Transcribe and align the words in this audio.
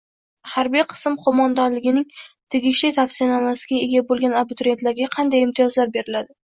Harbiy 0.53 0.85
qism 0.93 1.17
qo‘mondonligining 1.25 2.09
tegishli 2.55 2.93
tavsiyanomasiga 2.99 3.85
ega 3.87 4.05
bo‘lgan 4.11 4.37
abituriyentlarga 4.45 5.15
qanday 5.21 5.51
imtiyozlar 5.51 5.99
beriladi? 5.99 6.41